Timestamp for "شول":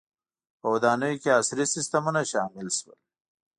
2.77-2.99